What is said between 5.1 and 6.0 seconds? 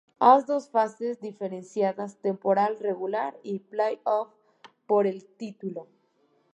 título.